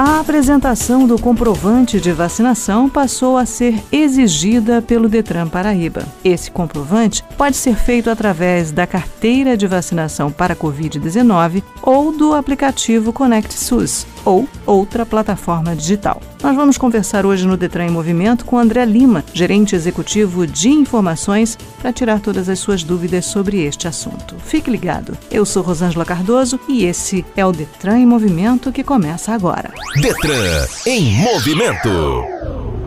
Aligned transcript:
A 0.00 0.20
apresentação 0.20 1.08
do 1.08 1.20
comprovante 1.20 2.00
de 2.00 2.12
vacinação 2.12 2.88
passou 2.88 3.36
a 3.36 3.44
ser 3.44 3.82
exigida 3.90 4.80
pelo 4.80 5.08
Detran 5.08 5.48
Paraíba. 5.48 6.06
Esse 6.24 6.52
comprovante 6.52 7.24
pode 7.36 7.56
ser 7.56 7.74
feito 7.74 8.08
através 8.08 8.70
da 8.70 8.86
carteira 8.86 9.56
de 9.56 9.66
vacinação 9.66 10.30
para 10.30 10.54
Covid-19 10.54 11.64
ou 11.82 12.16
do 12.16 12.32
aplicativo 12.32 13.12
Conect 13.12 13.52
SUS 13.52 14.06
ou 14.24 14.46
outra 14.64 15.04
plataforma 15.04 15.74
digital. 15.74 16.20
Nós 16.42 16.54
vamos 16.54 16.78
conversar 16.78 17.26
hoje 17.26 17.44
no 17.44 17.56
Detran 17.56 17.86
em 17.86 17.90
Movimento 17.90 18.44
com 18.44 18.56
André 18.56 18.84
Lima, 18.84 19.24
gerente 19.32 19.74
executivo 19.74 20.46
de 20.46 20.68
informações, 20.68 21.58
para 21.80 21.92
tirar 21.92 22.20
todas 22.20 22.48
as 22.48 22.60
suas 22.60 22.84
dúvidas 22.84 23.26
sobre 23.26 23.64
este 23.64 23.88
assunto. 23.88 24.36
Fique 24.44 24.70
ligado. 24.70 25.18
Eu 25.30 25.44
sou 25.44 25.62
Rosângela 25.62 26.04
Cardoso 26.04 26.60
e 26.68 26.84
esse 26.84 27.24
é 27.36 27.44
o 27.44 27.50
Detran 27.50 27.98
em 27.98 28.06
Movimento 28.06 28.70
que 28.70 28.84
começa 28.84 29.32
agora. 29.32 29.72
Detran 29.96 30.66
em 30.86 31.12
Movimento. 31.16 32.22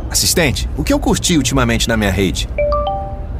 Assistente, 0.09 0.69
o 0.77 0.83
que 0.83 0.93
eu 0.93 0.99
curti 0.99 1.35
ultimamente 1.35 1.87
na 1.87 1.97
minha 1.97 2.11
rede? 2.11 2.47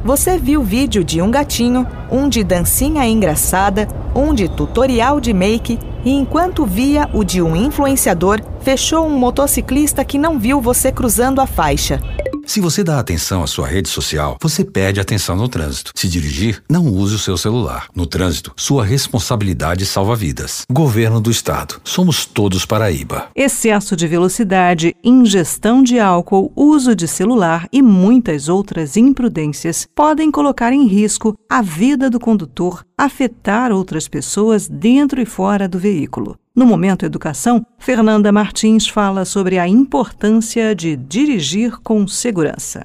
Você 0.04 0.36
viu 0.36 0.62
vídeo 0.64 1.04
de 1.04 1.22
um 1.22 1.30
gatinho, 1.30 1.86
um 2.10 2.28
de 2.28 2.42
dancinha 2.42 3.06
engraçada, 3.06 3.86
um 4.14 4.34
de 4.34 4.48
tutorial 4.48 5.20
de 5.20 5.32
make 5.32 5.78
e 6.04 6.10
enquanto 6.10 6.66
via 6.66 7.08
o 7.14 7.22
de 7.22 7.40
um 7.40 7.54
influenciador, 7.54 8.40
fechou 8.60 9.06
um 9.06 9.16
motociclista 9.16 10.04
que 10.04 10.18
não 10.18 10.38
viu 10.38 10.60
você 10.60 10.90
cruzando 10.90 11.40
a 11.40 11.46
faixa. 11.46 12.00
Se 12.44 12.60
você 12.60 12.82
dá 12.82 12.98
atenção 12.98 13.42
à 13.42 13.46
sua 13.46 13.66
rede 13.66 13.88
social, 13.88 14.36
você 14.42 14.64
perde 14.64 15.00
atenção 15.00 15.36
no 15.36 15.48
trânsito. 15.48 15.92
Se 15.94 16.08
dirigir, 16.08 16.62
não 16.68 16.86
use 16.86 17.14
o 17.14 17.18
seu 17.18 17.36
celular. 17.36 17.88
No 17.94 18.06
trânsito, 18.06 18.52
sua 18.56 18.84
responsabilidade 18.84 19.86
salva 19.86 20.16
vidas. 20.16 20.64
Governo 20.70 21.20
do 21.20 21.30
Estado. 21.30 21.80
Somos 21.84 22.26
todos 22.26 22.66
Paraíba. 22.66 23.28
Excesso 23.34 23.96
de 23.96 24.06
velocidade, 24.06 24.94
ingestão 25.02 25.82
de 25.82 25.98
álcool, 25.98 26.52
uso 26.56 26.94
de 26.94 27.06
celular 27.06 27.68
e 27.72 27.80
muitas 27.80 28.48
outras 28.48 28.96
imprudências 28.96 29.86
podem 29.94 30.30
colocar 30.30 30.72
em 30.72 30.86
risco 30.86 31.36
a 31.48 31.62
vida 31.62 32.10
do 32.10 32.20
condutor, 32.20 32.84
afetar 32.98 33.72
outras 33.72 34.08
pessoas 34.08 34.68
dentro 34.68 35.20
e 35.20 35.24
fora 35.24 35.68
do 35.68 35.78
veículo. 35.78 36.36
No 36.54 36.66
Momento 36.66 37.06
Educação, 37.06 37.64
Fernanda 37.78 38.30
Martins 38.30 38.86
fala 38.86 39.24
sobre 39.24 39.58
a 39.58 39.66
importância 39.66 40.74
de 40.74 40.96
dirigir 40.96 41.78
com 41.82 42.06
segurança. 42.06 42.84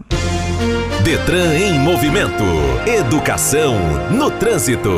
Detran 1.03 1.53
em 1.53 1.77
movimento. 1.77 2.45
Educação 2.87 3.75
no 4.09 4.31
trânsito. 4.31 4.89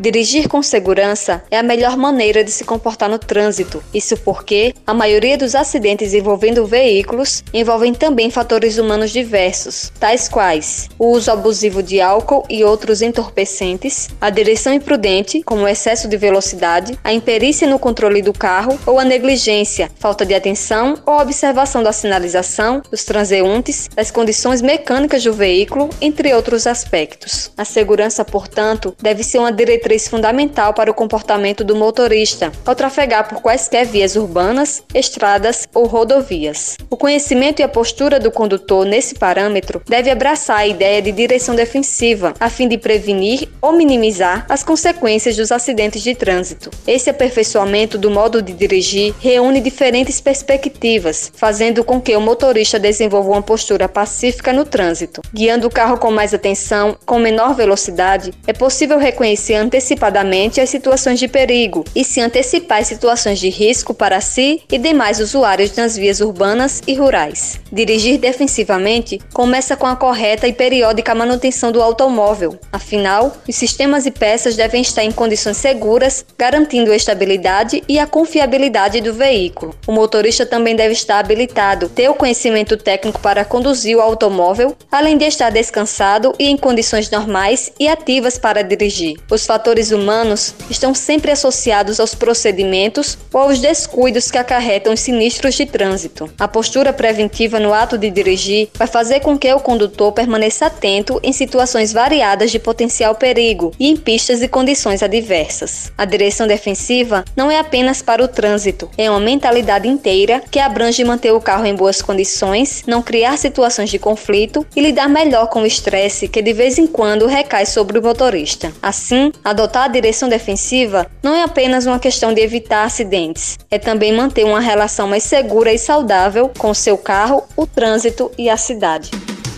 Dirigir 0.00 0.48
com 0.48 0.62
segurança 0.62 1.42
é 1.50 1.58
a 1.58 1.62
melhor 1.62 1.96
maneira 1.96 2.44
de 2.44 2.52
se 2.52 2.62
comportar 2.62 3.08
no 3.08 3.18
trânsito. 3.18 3.82
Isso 3.92 4.16
porque 4.18 4.72
a 4.86 4.94
maioria 4.94 5.36
dos 5.36 5.56
acidentes 5.56 6.14
envolvendo 6.14 6.64
veículos 6.64 7.42
envolvem 7.52 7.92
também 7.92 8.30
fatores 8.30 8.78
humanos 8.78 9.10
diversos, 9.10 9.92
tais 9.98 10.28
quais 10.28 10.88
o 10.96 11.08
uso 11.08 11.32
abusivo 11.32 11.82
de 11.82 12.00
álcool 12.00 12.46
e 12.48 12.62
outros 12.62 13.02
entorpecentes, 13.02 14.08
a 14.20 14.30
direção 14.30 14.72
imprudente, 14.72 15.42
como 15.42 15.62
o 15.62 15.68
excesso 15.68 16.06
de 16.06 16.16
velocidade, 16.16 16.96
a 17.02 17.12
imperícia 17.12 17.66
no 17.66 17.78
controle 17.78 18.22
do 18.22 18.32
carro 18.32 18.78
ou 18.86 19.00
a 19.00 19.04
negligência, 19.04 19.90
falta 19.98 20.24
de 20.24 20.32
atenção 20.32 20.96
ou 21.04 21.18
observação 21.18 21.82
da 21.82 21.92
sinalização, 21.92 22.82
dos 22.88 23.04
transeuntes, 23.04 23.90
das 23.96 24.12
condições 24.12 24.62
mecânicas 24.62 25.24
do 25.24 25.32
veículo, 25.32 25.90
entre 26.00 26.32
outros 26.32 26.68
aspectos. 26.68 27.50
A 27.56 27.64
segurança, 27.64 28.24
portanto, 28.24 28.94
deve 29.02 29.24
ser 29.24 29.38
uma 29.38 29.50
diretriz 29.50 29.87
diretriz 29.88 30.06
fundamental 30.06 30.74
para 30.74 30.90
o 30.90 30.94
comportamento 30.94 31.64
do 31.64 31.74
motorista 31.74 32.52
ao 32.66 32.74
trafegar 32.74 33.26
por 33.26 33.40
quaisquer 33.40 33.86
vias 33.86 34.16
urbanas, 34.16 34.82
estradas 34.94 35.66
ou 35.74 35.86
rodovias. 35.86 36.76
O 36.90 36.96
conhecimento 36.96 37.60
e 37.60 37.62
a 37.62 37.68
postura 37.68 38.20
do 38.20 38.30
condutor 38.30 38.84
nesse 38.84 39.14
parâmetro 39.14 39.80
deve 39.88 40.10
abraçar 40.10 40.58
a 40.58 40.66
ideia 40.66 41.00
de 41.00 41.10
direção 41.10 41.54
defensiva, 41.54 42.34
a 42.38 42.50
fim 42.50 42.68
de 42.68 42.76
prevenir 42.76 43.48
ou 43.62 43.72
minimizar 43.72 44.44
as 44.48 44.62
consequências 44.62 45.36
dos 45.36 45.50
acidentes 45.50 46.02
de 46.02 46.14
trânsito. 46.14 46.70
Esse 46.86 47.08
aperfeiçoamento 47.08 47.96
do 47.96 48.10
modo 48.10 48.42
de 48.42 48.52
dirigir 48.52 49.14
reúne 49.18 49.60
diferentes 49.60 50.20
perspectivas, 50.20 51.32
fazendo 51.34 51.82
com 51.82 52.00
que 52.00 52.14
o 52.14 52.20
motorista 52.20 52.78
desenvolva 52.78 53.30
uma 53.30 53.42
postura 53.42 53.88
pacífica 53.88 54.52
no 54.52 54.66
trânsito. 54.66 55.22
Guiando 55.32 55.66
o 55.66 55.70
carro 55.70 55.96
com 55.96 56.10
mais 56.10 56.34
atenção, 56.34 56.96
com 57.06 57.18
menor 57.18 57.54
velocidade, 57.54 58.32
é 58.46 58.52
possível 58.52 58.98
reconhecer 58.98 59.54
antecipadamente 59.54 59.77
antecipadamente 59.78 60.60
as 60.60 60.68
situações 60.68 61.20
de 61.20 61.28
perigo 61.28 61.84
e 61.94 62.04
se 62.04 62.20
antecipar 62.20 62.78
as 62.78 62.88
situações 62.88 63.38
de 63.38 63.48
risco 63.48 63.94
para 63.94 64.20
si 64.20 64.62
e 64.70 64.76
demais 64.76 65.20
usuários 65.20 65.74
nas 65.76 65.96
vias 65.96 66.20
urbanas 66.20 66.82
e 66.86 66.94
rurais. 66.94 67.60
Dirigir 67.72 68.18
defensivamente 68.18 69.20
começa 69.32 69.76
com 69.76 69.86
a 69.86 69.94
correta 69.94 70.48
e 70.48 70.52
periódica 70.52 71.14
manutenção 71.14 71.70
do 71.70 71.80
automóvel. 71.80 72.58
Afinal, 72.72 73.36
os 73.48 73.54
sistemas 73.54 74.04
e 74.04 74.10
peças 74.10 74.56
devem 74.56 74.82
estar 74.82 75.04
em 75.04 75.12
condições 75.12 75.56
seguras, 75.56 76.24
garantindo 76.36 76.90
a 76.90 76.96
estabilidade 76.96 77.82
e 77.88 77.98
a 77.98 78.06
confiabilidade 78.06 79.00
do 79.00 79.14
veículo. 79.14 79.74
O 79.86 79.92
motorista 79.92 80.44
também 80.44 80.74
deve 80.74 80.92
estar 80.92 81.20
habilitado, 81.20 81.88
ter 81.88 82.08
o 82.08 82.14
conhecimento 82.14 82.76
técnico 82.76 83.20
para 83.20 83.44
conduzir 83.44 83.96
o 83.96 84.00
automóvel, 84.00 84.76
além 84.90 85.16
de 85.16 85.24
estar 85.24 85.50
descansado 85.50 86.34
e 86.38 86.48
em 86.48 86.56
condições 86.56 87.10
normais 87.10 87.70
e 87.78 87.86
ativas 87.86 88.38
para 88.38 88.62
dirigir. 88.62 89.16
Os 89.30 89.46
fatores 89.46 89.67
fatores 89.68 89.90
humanos 89.90 90.54
estão 90.70 90.94
sempre 90.94 91.30
associados 91.30 92.00
aos 92.00 92.14
procedimentos 92.14 93.18
ou 93.30 93.42
aos 93.42 93.58
descuidos 93.58 94.30
que 94.30 94.38
acarretam 94.38 94.94
os 94.94 95.00
sinistros 95.00 95.56
de 95.56 95.66
trânsito. 95.66 96.30
A 96.38 96.48
postura 96.48 96.90
preventiva 96.90 97.60
no 97.60 97.74
ato 97.74 97.98
de 97.98 98.08
dirigir 98.08 98.70
vai 98.74 98.86
fazer 98.86 99.20
com 99.20 99.36
que 99.36 99.52
o 99.52 99.60
condutor 99.60 100.12
permaneça 100.12 100.66
atento 100.66 101.20
em 101.22 101.34
situações 101.34 101.92
variadas 101.92 102.50
de 102.50 102.58
potencial 102.58 103.14
perigo 103.14 103.70
e 103.78 103.90
em 103.90 103.96
pistas 103.96 104.40
e 104.42 104.48
condições 104.48 105.02
adversas. 105.02 105.92
A 105.98 106.06
direção 106.06 106.46
defensiva 106.46 107.22
não 107.36 107.50
é 107.50 107.58
apenas 107.58 108.00
para 108.00 108.24
o 108.24 108.28
trânsito, 108.28 108.88
é 108.96 109.10
uma 109.10 109.20
mentalidade 109.20 109.86
inteira 109.86 110.42
que 110.50 110.58
abrange 110.58 111.04
manter 111.04 111.32
o 111.32 111.42
carro 111.42 111.66
em 111.66 111.74
boas 111.74 112.00
condições, 112.00 112.84
não 112.86 113.02
criar 113.02 113.36
situações 113.36 113.90
de 113.90 113.98
conflito 113.98 114.66
e 114.74 114.80
lidar 114.80 115.10
melhor 115.10 115.48
com 115.48 115.60
o 115.60 115.66
estresse 115.66 116.26
que 116.26 116.40
de 116.40 116.54
vez 116.54 116.78
em 116.78 116.86
quando 116.86 117.26
recai 117.26 117.66
sobre 117.66 117.98
o 117.98 118.02
motorista. 118.02 118.72
Assim, 118.80 119.30
a 119.44 119.57
Adotar 119.58 119.86
a 119.86 119.88
direção 119.88 120.28
defensiva 120.28 121.10
não 121.20 121.34
é 121.34 121.42
apenas 121.42 121.84
uma 121.84 121.98
questão 121.98 122.32
de 122.32 122.40
evitar 122.40 122.84
acidentes, 122.84 123.58
é 123.68 123.76
também 123.76 124.12
manter 124.12 124.44
uma 124.44 124.60
relação 124.60 125.08
mais 125.08 125.24
segura 125.24 125.72
e 125.72 125.78
saudável 125.78 126.48
com 126.56 126.72
seu 126.72 126.96
carro, 126.96 127.42
o 127.56 127.66
trânsito 127.66 128.30
e 128.38 128.48
a 128.48 128.56
cidade. 128.56 129.10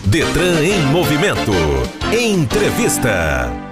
Detran 0.05 0.59
em 0.63 0.81
movimento. 0.87 1.51
Entrevista. 2.11 3.70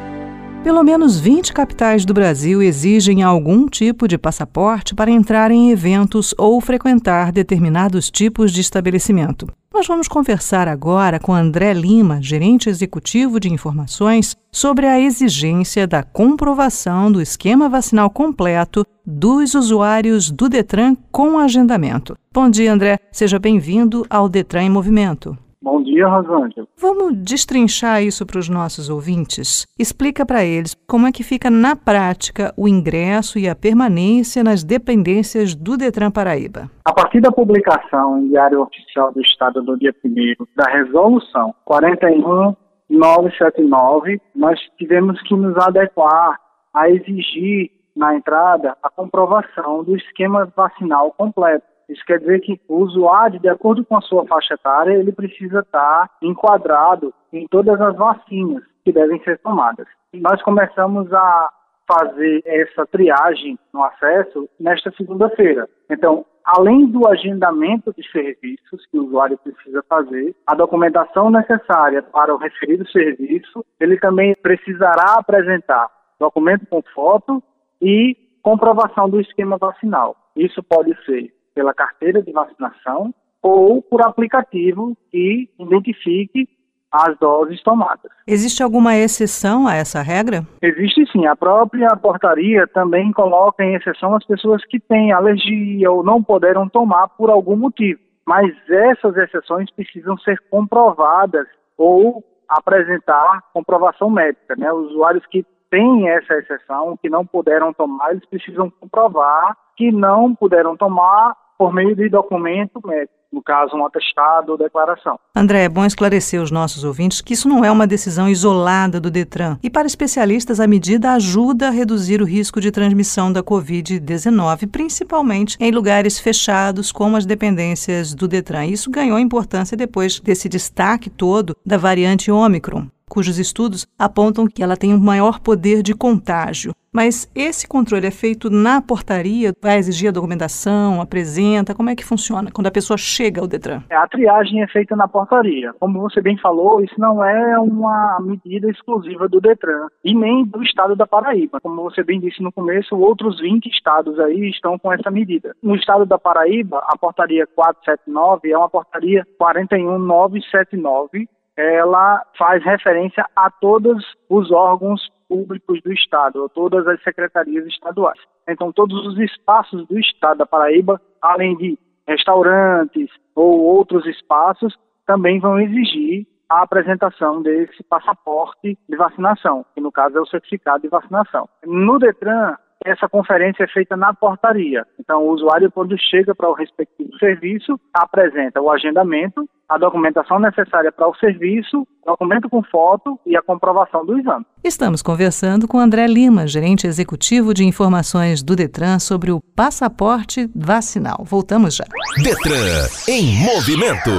Pelo 0.63 0.83
menos 0.83 1.17
20 1.17 1.53
capitais 1.53 2.03
do 2.03 2.13
Brasil 2.13 2.61
exigem 2.61 3.23
algum 3.23 3.65
tipo 3.65 4.09
de 4.09 4.17
passaporte 4.17 4.93
para 4.93 5.09
entrar 5.09 5.51
em 5.51 5.71
eventos 5.71 6.35
ou 6.37 6.59
frequentar 6.59 7.31
determinados 7.31 8.11
tipos 8.11 8.51
de 8.51 8.59
estabelecimento. 8.59 9.47
Nós 9.73 9.87
vamos 9.87 10.09
conversar 10.09 10.67
agora 10.67 11.17
com 11.17 11.33
André 11.33 11.73
Lima, 11.73 12.21
gerente 12.21 12.69
executivo 12.69 13.39
de 13.39 13.47
informações, 13.51 14.35
sobre 14.51 14.85
a 14.85 14.99
exigência 14.99 15.87
da 15.87 16.03
comprovação 16.03 17.09
do 17.09 17.21
esquema 17.21 17.69
vacinal 17.69 18.09
completo 18.09 18.85
dos 19.05 19.55
usuários 19.55 20.29
do 20.29 20.49
Detran 20.49 20.93
com 21.09 21.39
agendamento. 21.39 22.17
Bom 22.33 22.50
dia, 22.50 22.73
André. 22.73 23.00
Seja 23.13 23.39
bem-vindo 23.39 24.05
ao 24.09 24.27
Detran 24.27 24.63
em 24.63 24.69
Movimento. 24.69 25.38
Bom 25.61 25.83
dia, 25.83 26.07
Rosângela. 26.07 26.65
Vamos 26.77 27.17
destrinchar 27.17 28.01
isso 28.01 28.25
para 28.25 28.39
os 28.39 28.47
nossos 28.47 28.89
ouvintes? 28.89 29.67
Explica 29.77 30.25
para 30.25 30.45
eles 30.45 30.73
como 30.88 31.06
é 31.06 31.11
que 31.11 31.21
fica 31.21 31.50
na 31.50 31.75
prática 31.75 32.53
o 32.56 32.65
ingresso 32.65 33.38
e 33.38 33.50
a 33.50 33.53
permanência 33.53 34.41
nas 34.41 34.63
dependências 34.63 35.53
do 35.53 35.75
Detran 35.75 36.11
Paraíba. 36.11 36.71
A 36.85 36.94
partir 36.94 37.19
da 37.19 37.29
publicação 37.29 38.19
em 38.19 38.29
Diário 38.29 38.61
Oficial 38.61 39.11
do 39.11 39.19
Estado 39.19 39.61
do 39.61 39.77
dia 39.77 39.94
1 40.03 40.35
da 40.56 40.71
Resolução 40.71 41.53
41979, 41.65 44.21
nós 44.33 44.57
tivemos 44.77 45.21
que 45.23 45.35
nos 45.35 45.57
adequar 45.57 46.39
a 46.73 46.89
exigir 46.89 47.69
na 47.94 48.15
entrada 48.15 48.77
a 48.81 48.89
comprovação 48.89 49.83
do 49.83 49.94
esquema 49.97 50.50
vacinal 50.55 51.12
completo. 51.12 51.67
Isso 51.89 52.06
quer 52.06 52.19
dizer 52.19 52.39
que 52.41 52.62
o 52.68 52.77
usuário, 52.77 53.39
de 53.39 53.50
acordo 53.50 53.83
com 53.83 53.97
a 53.97 54.01
sua 54.01 54.25
faixa 54.27 54.53
etária, 54.53 54.94
ele 54.94 55.12
precisa 55.12 55.59
estar 55.62 56.09
enquadrado 56.21 57.13
em 57.33 57.47
todas 57.47 57.81
as 57.81 57.95
vacinas 57.95 58.63
que 58.86 58.91
devem 58.91 59.21
ser 59.24 59.39
tomadas. 59.39 59.88
Nós 60.13 60.41
começamos 60.44 61.12
a 61.12 61.50
fazer 61.91 62.44
essa 62.45 62.86
triagem 62.86 63.57
no 63.74 63.83
acesso 63.83 64.47
nesta 64.59 64.91
segunda-feira. 64.91 65.68
Então, 65.89 66.24
além 66.45 66.86
do 66.86 67.07
agendamento 67.07 67.91
de 67.97 68.07
serviços 68.12 68.86
que 68.91 69.00
o 69.00 69.06
usuário 69.06 69.39
precisa 69.39 69.83
fazer, 69.89 70.36
a 70.45 70.53
documentação 70.53 71.31
necessária 71.31 72.03
para 72.03 72.33
o 72.33 72.38
referido 72.38 72.88
serviço, 72.91 73.65
ele 73.80 74.00
também 74.00 74.36
precisará 74.36 75.15
apresentar 75.18 75.88
documento 76.19 76.68
com 76.68 76.83
foto 76.94 77.41
e 77.81 78.15
comprovação 78.44 79.09
do 79.09 79.19
esquema 79.19 79.57
vacinal. 79.57 80.15
Isso 80.36 80.62
pode 80.62 80.94
ser 81.06 81.33
pela 81.54 81.74
carteira 81.74 82.22
de 82.22 82.31
vacinação 82.31 83.13
ou 83.42 83.81
por 83.81 84.01
aplicativo 84.01 84.96
que 85.12 85.50
identifique 85.60 86.48
as 86.92 87.18
doses 87.19 87.62
tomadas. 87.62 88.12
Existe 88.25 88.63
alguma 88.63 88.96
exceção 88.96 89.68
a 89.68 89.75
essa 89.75 90.01
regra? 90.01 90.44
Existe 90.62 91.06
sim. 91.12 91.25
A 91.28 91.36
própria 91.36 91.96
portaria 91.96 92.68
também 92.68 93.12
coloca 93.12 93.63
em 93.63 93.75
exceção 93.75 94.16
as 94.16 94.25
pessoas 94.25 94.66
que 94.66 94.80
têm 94.80 95.12
alergia 95.12 95.92
ou 95.92 96.04
não 96.04 96.24
puderam 96.24 96.68
tomar 96.68 97.10
por 97.10 97.30
algum 97.30 97.56
motivo. 97.56 98.00
Mas 98.25 98.51
essas 98.69 99.16
exceções 99.18 99.72
precisam 99.72 100.18
ser 100.19 100.40
comprovadas 100.50 101.48
ou 101.78 102.24
apresentar 102.48 103.44
comprovação 103.54 104.10
médica. 104.10 104.56
Né? 104.56 104.72
Os 104.72 104.92
usuários 104.92 105.25
que 105.28 105.46
têm 105.69 106.10
essa 106.10 106.34
exceção, 106.36 106.98
que 106.98 107.10
não 107.10 107.25
puderam 107.25 107.72
tomar, 107.72 108.12
eles 108.12 108.25
precisam 108.25 108.69
comprovar 108.72 109.56
que 109.79 109.93
não 109.93 110.35
puderam 110.35 110.75
tomar 110.75 111.33
por 111.57 111.73
meio 111.73 111.95
de 111.95 112.09
documento 112.09 112.85
médico 112.85 113.17
no 113.31 113.43
caso, 113.43 113.77
um 113.77 113.85
atestado 113.85 114.53
ou 114.53 114.57
declaração. 114.57 115.19
André, 115.35 115.65
é 115.65 115.69
bom 115.69 115.85
esclarecer 115.85 116.41
os 116.41 116.49
nossos 116.49 116.83
ouvintes 116.83 117.21
que 117.21 117.33
isso 117.33 117.47
não 117.47 117.63
é 117.63 117.69
uma 117.69 117.85
decisão 117.85 118.27
isolada 118.27 118.99
do 118.99 119.11
Detran. 119.11 119.55
E 119.61 119.69
para 119.69 119.85
especialistas, 119.85 120.59
a 120.59 120.65
medida 120.65 121.13
ajuda 121.13 121.67
a 121.67 121.71
reduzir 121.71 122.23
o 122.23 122.25
risco 122.25 122.59
de 122.59 122.71
transmissão 122.71 123.31
da 123.31 123.43
Covid-19, 123.43 124.67
principalmente 124.71 125.57
em 125.59 125.71
lugares 125.71 126.17
fechados, 126.17 126.91
como 126.91 127.17
as 127.17 127.25
dependências 127.27 128.15
do 128.15 128.27
Detran. 128.27 128.65
Isso 128.65 128.89
ganhou 128.89 129.19
importância 129.19 129.77
depois 129.77 130.19
desse 130.19 130.49
destaque 130.49 131.07
todo 131.07 131.55
da 131.63 131.77
variante 131.77 132.31
Ômicron 132.31 132.87
cujos 133.09 133.39
estudos 133.39 133.87
apontam 133.97 134.47
que 134.47 134.63
ela 134.63 134.77
tem 134.77 134.93
um 134.93 134.99
maior 134.99 135.39
poder 135.39 135.81
de 135.81 135.93
contágio. 135.93 136.73
Mas 136.91 137.31
esse 137.36 137.68
controle 137.68 138.07
é 138.07 138.12
feito 138.12 138.50
na 138.50 138.81
portaria? 138.81 139.53
Vai 139.62 139.77
exigir 139.77 140.09
a 140.09 140.12
documentação, 140.12 141.00
apresenta? 141.00 141.75
Como 141.75 141.89
é 141.89 141.95
que 141.95 142.03
funciona 142.03 142.50
quando 142.51 142.68
a 142.68 142.71
pessoa 142.71 142.97
chega 142.97 143.41
ao 143.41 143.47
Detran? 143.47 143.83
A 143.91 144.07
triagem 144.07 144.63
é 144.63 144.68
feita 144.68 144.95
na 144.95 145.07
portaria. 145.07 145.71
Como 145.80 146.01
você 146.01 146.19
bem 146.21 146.38
falou, 146.38 146.81
isso 146.81 146.95
não 146.97 147.24
é 147.24 147.59
uma 147.59 148.19
medida 148.21 148.69
exclusiva 148.69 149.30
do 149.30 149.39
Detran 149.39 149.88
e 150.03 150.15
nem 150.15 150.44
do 150.45 150.63
estado 150.63 150.95
da 150.95 151.06
Paraíba. 151.06 151.59
Como 151.62 151.83
você 151.83 152.03
bem 152.03 152.19
disse 152.19 152.41
no 152.41 152.51
começo, 152.51 152.97
outros 152.97 153.39
20 153.39 153.68
estados 153.68 154.19
aí 154.19 154.50
estão 154.50 154.80
com 154.80 154.91
essa 154.91 155.12
medida. 155.12 155.56
No 155.62 155.75
estado 155.75 156.06
da 156.06 156.18
Paraíba, 156.18 156.83
a 156.88 156.97
portaria 156.97 157.45
479 157.56 158.51
é 158.51 158.57
uma 158.57 158.69
portaria 158.69 159.25
41979 159.38 161.27
ela 161.59 162.24
faz 162.38 162.63
referência 162.63 163.25
a 163.36 163.50
todos 163.50 164.01
os 164.30 164.50
órgãos 164.50 165.01
públicos 165.29 165.79
do 165.83 165.93
Estado, 165.93 166.49
todas 166.49 166.87
as 166.87 167.01
secretarias 167.03 167.65
estaduais. 167.67 168.19
Então, 168.49 168.73
todos 168.73 169.05
os 169.05 169.19
espaços 169.19 169.87
do 169.87 169.99
Estado 169.99 170.39
da 170.39 170.45
Paraíba, 170.45 170.99
além 171.21 171.55
de 171.55 171.77
restaurantes 172.07 173.09
ou 173.35 173.61
outros 173.61 174.05
espaços, 174.07 174.75
também 175.05 175.39
vão 175.39 175.59
exigir 175.59 176.25
a 176.49 176.63
apresentação 176.63 177.43
desse 177.43 177.83
passaporte 177.83 178.75
de 178.89 178.97
vacinação, 178.97 179.63
que 179.75 179.79
no 179.79 179.91
caso 179.91 180.17
é 180.17 180.21
o 180.21 180.25
certificado 180.25 180.81
de 180.81 180.89
vacinação. 180.89 181.47
No 181.63 181.99
Detran, 181.99 182.55
essa 182.85 183.09
conferência 183.09 183.63
é 183.63 183.67
feita 183.67 183.97
na 183.97 184.13
portaria. 184.13 184.85
Então, 184.99 185.23
o 185.23 185.31
usuário, 185.31 185.71
quando 185.71 185.99
chega 185.99 186.33
para 186.33 186.49
o 186.49 186.53
respectivo 186.53 187.09
serviço, 187.17 187.79
apresenta 187.93 188.61
o 188.61 188.71
agendamento, 188.71 189.47
a 189.67 189.77
documentação 189.77 190.39
necessária 190.39 190.91
para 190.91 191.07
o 191.07 191.15
serviço, 191.15 191.85
documento 192.05 192.49
com 192.49 192.63
foto 192.63 193.19
e 193.25 193.35
a 193.35 193.41
comprovação 193.41 194.05
do 194.05 194.17
exame. 194.17 194.45
Estamos 194.63 195.01
conversando 195.01 195.67
com 195.67 195.77
André 195.77 196.07
Lima, 196.07 196.47
gerente 196.47 196.87
executivo 196.87 197.53
de 197.53 197.63
informações 197.65 198.41
do 198.41 198.55
Detran 198.55 198.97
sobre 198.99 199.31
o 199.31 199.41
passaporte 199.55 200.49
vacinal. 200.55 201.23
Voltamos 201.23 201.75
já. 201.75 201.85
Detran 202.23 202.87
em 203.07 203.43
movimento. 203.43 204.09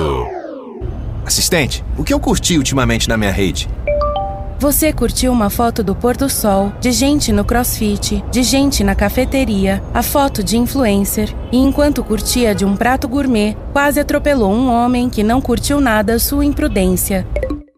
Assistente, 1.26 1.84
o 1.98 2.04
que 2.04 2.12
eu 2.12 2.20
curti 2.20 2.56
ultimamente 2.56 3.08
na 3.08 3.16
minha 3.16 3.32
rede? 3.32 3.68
Você 4.60 4.92
curtiu 4.92 5.32
uma 5.32 5.48
foto 5.48 5.82
do 5.82 5.96
pôr 5.96 6.14
do 6.14 6.28
sol, 6.28 6.70
de 6.82 6.92
gente 6.92 7.32
no 7.32 7.46
crossfit, 7.46 8.22
de 8.30 8.42
gente 8.42 8.84
na 8.84 8.94
cafeteria, 8.94 9.82
a 9.94 10.02
foto 10.02 10.44
de 10.44 10.58
influencer, 10.58 11.34
e 11.50 11.56
enquanto 11.56 12.04
curtia 12.04 12.54
de 12.54 12.66
um 12.66 12.76
prato 12.76 13.08
gourmet, 13.08 13.56
quase 13.72 13.98
atropelou 13.98 14.52
um 14.52 14.68
homem 14.68 15.08
que 15.08 15.22
não 15.22 15.40
curtiu 15.40 15.80
nada 15.80 16.18
sua 16.18 16.44
imprudência. 16.44 17.26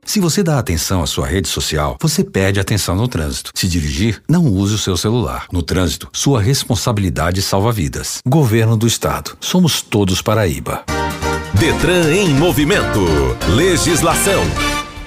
Se 0.05 0.19
você 0.19 0.43
dá 0.43 0.59
atenção 0.59 1.05
à 1.05 1.07
sua 1.07 1.25
rede 1.25 1.47
social, 1.47 1.97
você 2.03 2.25
perde 2.25 2.59
atenção 2.59 2.97
no 2.97 3.07
trânsito. 3.07 3.53
Se 3.55 3.69
dirigir, 3.69 4.21
não 4.29 4.47
use 4.47 4.75
o 4.75 4.79
seu 4.79 4.97
celular. 4.97 5.47
No 5.53 5.63
trânsito, 5.63 6.09
sua 6.13 6.43
responsabilidade 6.43 7.41
salva 7.43 7.71
vidas. 7.71 8.19
Governo 8.27 8.77
do 8.77 8.89
Estado. 8.89 9.37
Somos 9.39 9.83
todos 9.83 10.21
Paraíba. 10.21 10.83
Detran 11.55 12.13
em 12.13 12.31
movimento. 12.31 12.99
Legislação. 13.55 14.43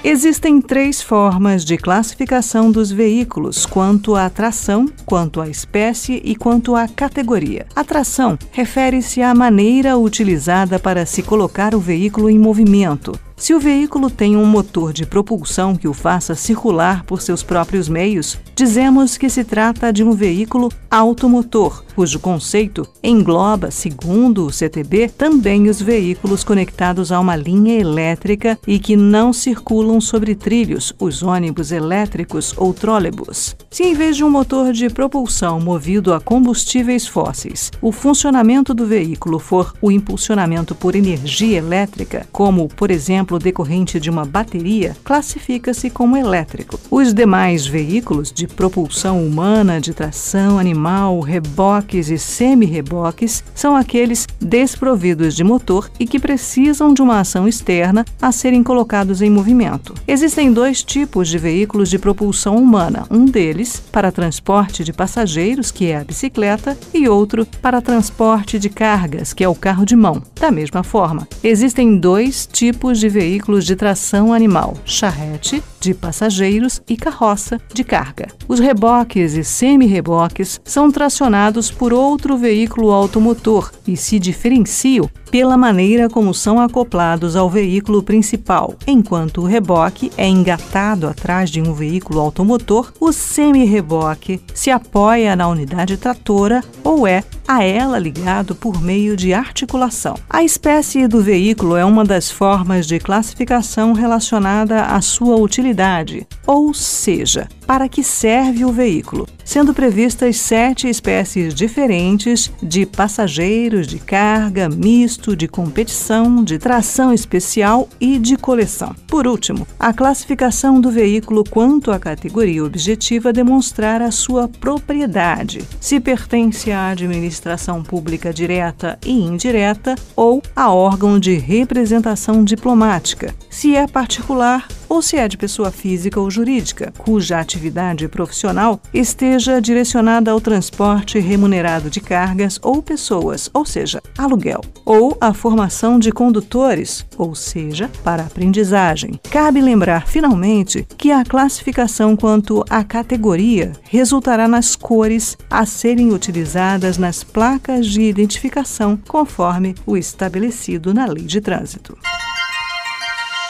Existem 0.08 0.60
três 0.60 1.02
formas 1.02 1.64
de 1.64 1.76
classificação 1.76 2.70
dos 2.70 2.92
veículos 2.92 3.66
quanto 3.66 4.14
à 4.14 4.30
tração, 4.30 4.86
quanto 5.04 5.40
à 5.40 5.48
espécie 5.48 6.22
e 6.24 6.36
quanto 6.36 6.76
à 6.76 6.86
categoria. 6.86 7.66
A 7.74 7.82
tração 7.82 8.38
refere-se 8.52 9.20
à 9.20 9.34
maneira 9.34 9.98
utilizada 9.98 10.78
para 10.78 11.04
se 11.04 11.24
colocar 11.24 11.74
o 11.74 11.80
veículo 11.80 12.30
em 12.30 12.38
movimento. 12.38 13.18
Se 13.38 13.52
o 13.52 13.60
veículo 13.60 14.08
tem 14.08 14.34
um 14.34 14.46
motor 14.46 14.94
de 14.94 15.04
propulsão 15.04 15.76
que 15.76 15.86
o 15.86 15.92
faça 15.92 16.34
circular 16.34 17.04
por 17.04 17.20
seus 17.20 17.42
próprios 17.42 17.86
meios, 17.86 18.38
dizemos 18.56 19.18
que 19.18 19.28
se 19.28 19.44
trata 19.44 19.92
de 19.92 20.02
um 20.02 20.12
veículo 20.12 20.72
automotor, 20.90 21.84
cujo 21.94 22.18
conceito 22.18 22.88
engloba, 23.02 23.70
segundo 23.70 24.46
o 24.46 24.50
CTB, 24.50 25.10
também 25.10 25.68
os 25.68 25.82
veículos 25.82 26.42
conectados 26.42 27.12
a 27.12 27.20
uma 27.20 27.36
linha 27.36 27.78
elétrica 27.78 28.58
e 28.66 28.78
que 28.78 28.96
não 28.96 29.34
circulam 29.34 30.00
sobre 30.00 30.34
trilhos, 30.34 30.94
os 30.98 31.22
ônibus 31.22 31.72
elétricos 31.72 32.54
ou 32.56 32.72
trólebus. 32.72 33.54
Se 33.70 33.82
em 33.82 33.92
vez 33.92 34.16
de 34.16 34.24
um 34.24 34.30
motor 34.30 34.72
de 34.72 34.88
propulsão 34.88 35.60
movido 35.60 36.14
a 36.14 36.20
combustíveis 36.20 37.06
fósseis, 37.06 37.70
o 37.82 37.92
funcionamento 37.92 38.72
do 38.72 38.86
veículo 38.86 39.38
for 39.38 39.74
o 39.82 39.92
impulsionamento 39.92 40.74
por 40.74 40.96
energia 40.96 41.58
elétrica, 41.58 42.26
como, 42.32 42.68
por 42.68 42.90
exemplo, 42.90 43.25
exemplo 43.26 43.38
decorrente 43.38 43.98
de 43.98 44.08
uma 44.08 44.24
bateria, 44.24 44.96
classifica-se 45.02 45.90
como 45.90 46.16
elétrico. 46.16 46.78
Os 46.90 47.12
demais 47.12 47.66
veículos 47.66 48.32
de 48.32 48.46
propulsão 48.46 49.24
humana, 49.24 49.80
de 49.80 49.92
tração 49.92 50.58
animal, 50.58 51.18
reboques 51.20 52.08
e 52.08 52.18
semi-reboques 52.18 53.42
são 53.54 53.74
aqueles 53.74 54.26
desprovidos 54.40 55.34
de 55.34 55.42
motor 55.42 55.90
e 55.98 56.06
que 56.06 56.20
precisam 56.20 56.94
de 56.94 57.02
uma 57.02 57.20
ação 57.20 57.48
externa 57.48 58.04
a 58.22 58.30
serem 58.30 58.62
colocados 58.62 59.20
em 59.20 59.30
movimento. 59.30 59.94
Existem 60.06 60.52
dois 60.52 60.84
tipos 60.84 61.28
de 61.28 61.38
veículos 61.38 61.90
de 61.90 61.98
propulsão 61.98 62.56
humana, 62.56 63.06
um 63.10 63.24
deles 63.24 63.82
para 63.90 64.12
transporte 64.12 64.84
de 64.84 64.92
passageiros, 64.92 65.72
que 65.72 65.86
é 65.86 65.96
a 65.96 66.04
bicicleta, 66.04 66.78
e 66.94 67.08
outro 67.08 67.46
para 67.60 67.82
transporte 67.82 68.58
de 68.58 68.68
cargas, 68.68 69.32
que 69.32 69.42
é 69.42 69.48
o 69.48 69.54
carro 69.54 69.84
de 69.84 69.96
mão. 69.96 70.22
Da 70.38 70.50
mesma 70.50 70.82
forma, 70.84 71.26
existem 71.42 71.98
dois 71.98 72.46
tipos 72.46 73.00
de 73.00 73.08
veículos 73.16 73.64
de 73.64 73.74
tração 73.74 74.30
animal, 74.30 74.74
charrete, 74.84 75.62
de 75.80 75.94
passageiros 75.94 76.82
e 76.86 76.98
carroça 76.98 77.58
de 77.72 77.82
carga. 77.82 78.28
Os 78.46 78.60
reboques 78.60 79.32
e 79.32 79.42
semi-reboques 79.42 80.60
são 80.62 80.92
tracionados 80.92 81.70
por 81.70 81.94
outro 81.94 82.36
veículo 82.36 82.90
automotor 82.92 83.72
e 83.88 83.96
se 83.96 84.18
diferenciam 84.18 85.08
pela 85.36 85.58
maneira 85.58 86.08
como 86.08 86.32
são 86.32 86.58
acoplados 86.58 87.36
ao 87.36 87.50
veículo 87.50 88.02
principal. 88.02 88.74
Enquanto 88.86 89.42
o 89.42 89.44
reboque 89.44 90.10
é 90.16 90.26
engatado 90.26 91.06
atrás 91.06 91.50
de 91.50 91.60
um 91.60 91.74
veículo 91.74 92.20
automotor, 92.20 92.90
o 92.98 93.12
semi-reboque 93.12 94.40
se 94.54 94.70
apoia 94.70 95.36
na 95.36 95.46
unidade 95.46 95.98
tratora 95.98 96.64
ou 96.82 97.06
é 97.06 97.22
a 97.46 97.62
ela 97.62 97.98
ligado 97.98 98.54
por 98.54 98.80
meio 98.80 99.16
de 99.16 99.32
articulação. 99.34 100.14
A 100.28 100.42
espécie 100.42 101.06
do 101.06 101.20
veículo 101.20 101.76
é 101.76 101.84
uma 101.84 102.02
das 102.02 102.30
formas 102.30 102.86
de 102.86 102.98
classificação 102.98 103.92
relacionada 103.92 104.86
à 104.86 105.00
sua 105.02 105.36
utilidade, 105.36 106.26
ou 106.46 106.72
seja, 106.72 107.48
para 107.66 107.88
que 107.88 108.02
serve 108.02 108.64
o 108.64 108.72
veículo, 108.72 109.26
sendo 109.44 109.74
previstas 109.74 110.36
sete 110.36 110.88
espécies 110.88 111.52
diferentes 111.52 112.50
de 112.62 112.86
passageiros, 112.86 113.86
de 113.86 113.98
carga, 113.98 114.68
misto, 114.68 115.34
de 115.34 115.48
competição, 115.48 116.44
de 116.44 116.58
tração 116.58 117.12
especial 117.12 117.88
e 118.00 118.18
de 118.18 118.36
coleção. 118.36 118.94
Por 119.08 119.26
último, 119.26 119.66
a 119.78 119.92
classificação 119.92 120.80
do 120.80 120.90
veículo 120.90 121.42
quanto 121.42 121.90
à 121.90 121.98
categoria 121.98 122.64
objetiva 122.64 123.32
demonstrar 123.32 124.00
a 124.00 124.10
sua 124.10 124.48
propriedade, 124.48 125.64
se 125.80 125.98
pertence 125.98 126.70
à 126.70 126.90
administração 126.90 127.82
pública 127.82 128.32
direta 128.32 128.98
e 129.04 129.12
indireta 129.12 129.96
ou 130.14 130.42
a 130.54 130.72
órgão 130.72 131.18
de 131.18 131.34
representação 131.34 132.44
diplomática, 132.44 133.34
se 133.50 133.74
é 133.74 133.86
particular 133.86 134.68
ou 134.88 135.02
se 135.02 135.16
é 135.16 135.28
de 135.28 135.36
pessoa 135.36 135.70
física 135.70 136.20
ou 136.20 136.30
jurídica, 136.30 136.92
cuja 136.98 137.38
atividade 137.38 138.08
profissional 138.08 138.80
esteja 138.92 139.60
direcionada 139.60 140.30
ao 140.30 140.40
transporte 140.40 141.18
remunerado 141.18 141.90
de 141.90 142.00
cargas 142.00 142.58
ou 142.62 142.82
pessoas, 142.82 143.50
ou 143.52 143.64
seja, 143.64 144.02
aluguel, 144.16 144.60
ou 144.84 145.16
a 145.20 145.32
formação 145.32 145.98
de 145.98 146.12
condutores, 146.12 147.06
ou 147.16 147.34
seja, 147.34 147.90
para 148.02 148.22
aprendizagem. 148.22 149.20
Cabe 149.30 149.60
lembrar, 149.60 150.06
finalmente, 150.06 150.86
que 150.96 151.10
a 151.10 151.24
classificação 151.24 152.16
quanto 152.16 152.64
à 152.68 152.82
categoria 152.84 153.72
resultará 153.90 154.48
nas 154.48 154.76
cores 154.76 155.36
a 155.50 155.66
serem 155.66 156.12
utilizadas 156.12 156.98
nas 156.98 157.22
placas 157.24 157.86
de 157.86 158.02
identificação, 158.02 158.98
conforme 159.08 159.74
o 159.84 159.96
estabelecido 159.96 160.94
na 160.94 161.06
Lei 161.06 161.24
de 161.24 161.40
Trânsito. 161.40 161.96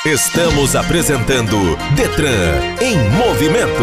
Estamos 0.06 0.76
apresentando 0.76 1.56
Detran 1.96 2.76
em 2.80 2.96
movimento. 3.10 3.82